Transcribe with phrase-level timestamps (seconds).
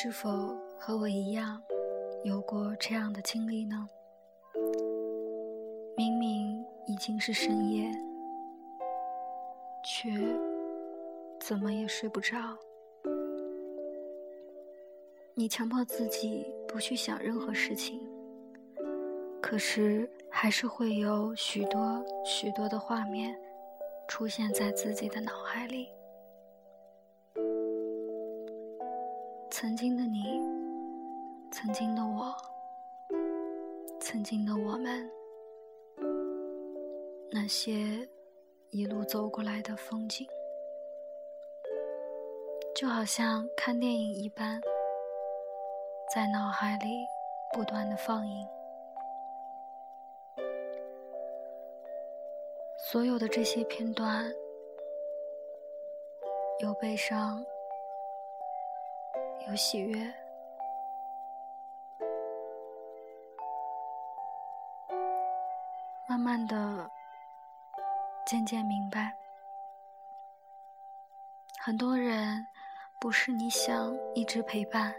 [0.00, 1.60] 是否和我一样
[2.22, 3.84] 有过这样的经历呢？
[5.96, 7.90] 明明已经是深夜，
[9.84, 10.08] 却
[11.40, 12.38] 怎么也睡不着。
[15.34, 18.00] 你强迫自己不去想任何事情，
[19.42, 23.36] 可是还是会有许多许多的画面
[24.06, 25.88] 出现在自己的脑海里。
[29.60, 30.40] 曾经的你，
[31.50, 32.32] 曾经的我，
[33.98, 35.10] 曾经的我们，
[37.28, 38.08] 那些
[38.70, 40.24] 一路走过来的风景，
[42.72, 44.60] 就好像看电影一般。
[46.14, 47.04] 在脑海里
[47.52, 48.46] 不断的放映，
[52.92, 54.32] 所有的这些片段，
[56.60, 57.44] 有悲伤，
[59.48, 60.12] 有喜悦，
[66.06, 66.90] 慢慢的，
[68.26, 69.10] 渐渐明白，
[71.60, 72.46] 很多人
[73.00, 74.94] 不是你想一直陪伴。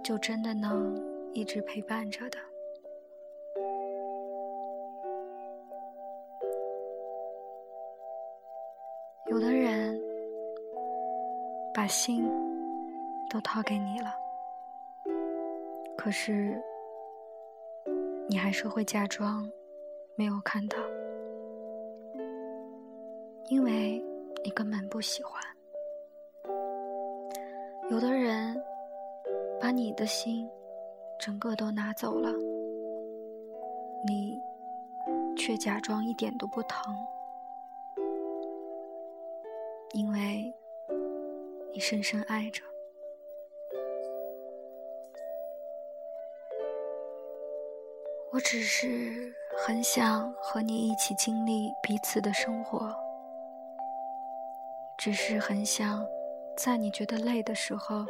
[0.00, 0.96] 就真的能
[1.34, 2.38] 一直陪伴着的。
[9.26, 10.00] 有的人
[11.74, 12.24] 把心
[13.28, 14.14] 都掏给你了，
[15.96, 16.60] 可是
[18.28, 19.50] 你还是会假装
[20.16, 20.76] 没有看到，
[23.48, 24.02] 因为
[24.44, 25.42] 你根本不喜欢。
[27.90, 28.60] 有的人。
[29.60, 30.48] 把你的心
[31.18, 32.32] 整个都拿走了，
[34.06, 34.40] 你
[35.36, 36.94] 却假装一点都不疼，
[39.94, 40.54] 因为
[41.72, 42.62] 你深深爱着。
[48.30, 49.32] 我只是
[49.66, 52.94] 很想和你一起经历彼此的生活，
[54.98, 56.06] 只是很想
[56.56, 58.04] 在你觉得累的时候。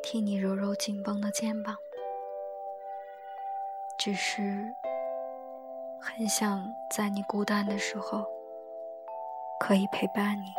[0.00, 1.76] 替你揉揉紧绷的肩膀，
[3.98, 4.72] 只是
[6.00, 8.24] 很想在你孤单的时候
[9.58, 10.54] 可以陪伴你。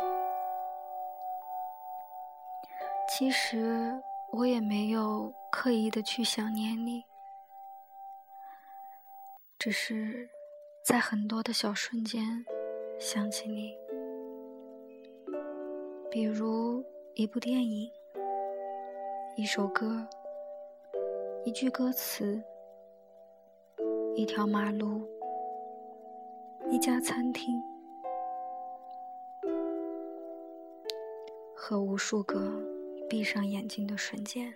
[3.08, 4.00] 其实
[4.30, 7.02] 我也没有刻意的去想念你，
[9.60, 10.26] 只是
[10.82, 12.24] 在很多的小瞬间
[12.98, 13.76] 想起你，
[16.10, 16.82] 比如
[17.12, 17.92] 一部电影。
[19.36, 20.08] 一首歌，
[21.44, 22.42] 一句歌词，
[24.14, 25.06] 一条马路，
[26.70, 27.62] 一家餐厅，
[31.54, 32.50] 和无数个
[33.10, 34.54] 闭上眼睛的瞬间，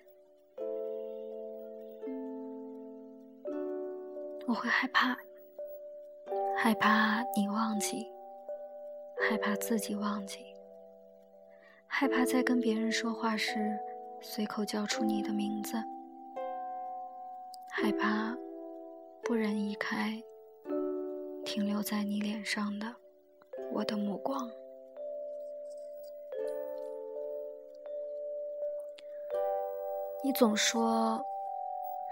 [4.46, 5.16] 我会害怕，
[6.56, 8.06] 害怕你忘记，
[9.28, 10.54] 害怕自己忘记，
[11.86, 13.78] 害怕在跟别人说话时。
[14.26, 15.76] 随口叫出你的名字，
[17.70, 18.34] 害怕
[19.22, 20.18] 不忍移开
[21.44, 22.86] 停留在你脸上的
[23.70, 24.50] 我的目光。
[30.22, 31.22] 你总说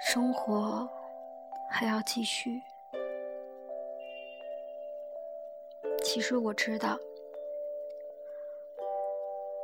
[0.04, 0.86] 生活
[1.72, 2.62] 还要继续，
[6.04, 6.98] 其实我知道，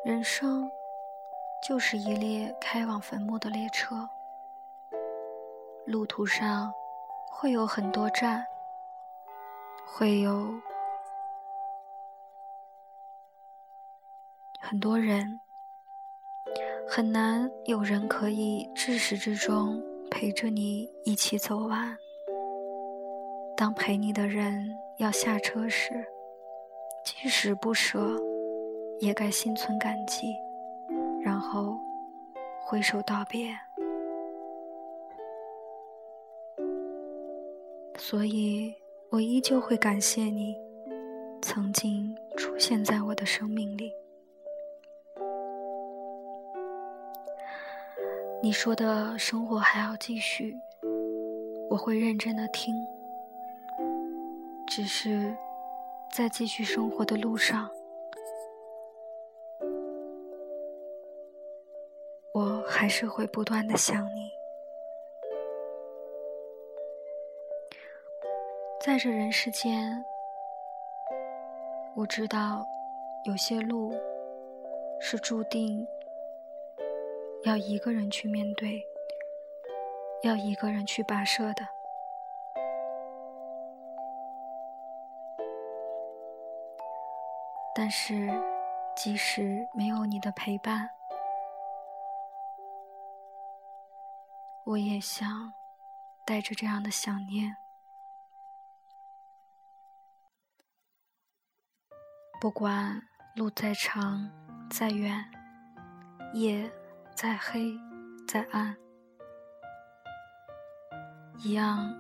[0.05, 0.69] 人生。
[1.61, 4.09] 就是一列开往坟墓的列车，
[5.87, 6.73] 路途上
[7.33, 8.47] 会有很多站，
[9.85, 10.55] 会有
[14.61, 15.41] 很多人，
[16.89, 19.83] 很难有人可以至始至终
[20.21, 21.97] 陪着你一起走完。
[23.57, 25.93] 当陪你的人要下车时，
[27.05, 28.21] 即使不舍，
[28.99, 30.27] 也该心存感激。
[31.23, 31.79] 然后
[32.65, 33.57] 挥手道别，
[37.97, 38.75] 所以
[39.11, 40.57] 我依旧会感谢你
[41.41, 43.93] 曾经出现在我的生命里。
[48.41, 50.57] 你说的生活还要继续，
[51.69, 52.75] 我会认真的听。
[54.67, 55.37] 只是
[56.13, 57.69] 在继续生活的路上。
[62.33, 64.31] 我还是会不断的想你，
[68.81, 70.05] 在这人世间，
[71.97, 72.65] 我知道
[73.25, 73.93] 有些路
[75.01, 75.85] 是注定
[77.45, 78.83] 要一个人去面对，
[80.23, 81.67] 要一个人去跋涉的。
[87.75, 88.29] 但是，
[88.97, 90.91] 即使没有你的陪伴，
[94.65, 95.53] 我也想
[96.27, 97.57] 带着这样的想念。
[102.41, 103.01] 不管
[103.37, 104.29] 路再长
[104.71, 105.25] 再远，
[106.35, 106.69] 夜
[107.21, 107.77] 再黑
[108.29, 108.77] 再暗，
[111.39, 111.93] 一样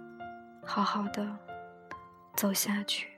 [0.64, 1.36] 好好的
[2.36, 3.17] 走下去。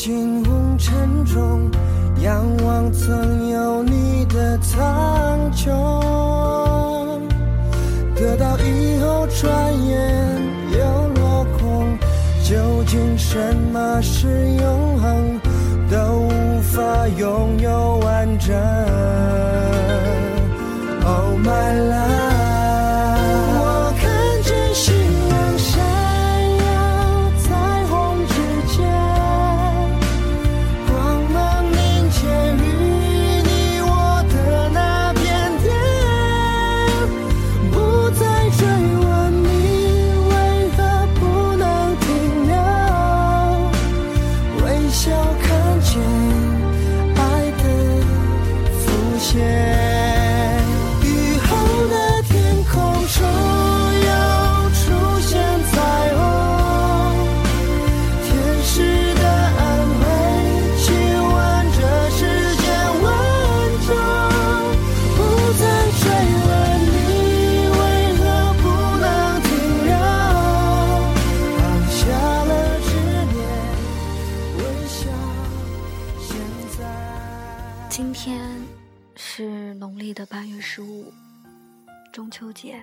[0.00, 1.70] 在无尽红尘中，
[2.22, 5.68] 仰望曾有你的苍穹，
[8.14, 10.26] 得到以后转眼
[10.72, 10.78] 又
[11.20, 11.98] 落空。
[12.42, 14.26] 究竟什么是
[14.56, 14.79] 永
[77.90, 78.40] 今天
[79.16, 81.12] 是农历的八月十五，
[82.12, 82.80] 中秋节。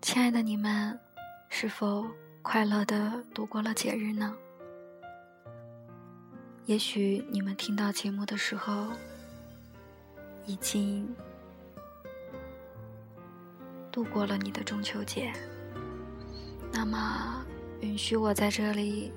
[0.00, 0.98] 亲爱的你们，
[1.50, 2.06] 是否
[2.40, 4.34] 快乐的度过了节日呢？
[6.64, 8.86] 也许你们听到节目的时候，
[10.46, 11.14] 已经
[13.92, 15.30] 度过了你的中秋节。
[16.72, 17.44] 那么，
[17.82, 19.12] 允许我在这里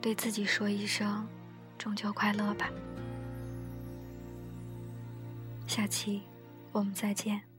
[0.00, 1.24] 对自己说一声。
[1.82, 2.70] 中秋快乐吧！
[5.66, 6.22] 下期
[6.70, 7.51] 我们再见。